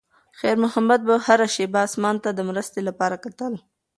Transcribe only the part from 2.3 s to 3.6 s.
د مرستې لپاره کتل.